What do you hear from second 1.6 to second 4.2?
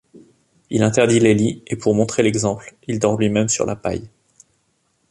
et pour montrer l’exemple, il dort lui-même sur la paille.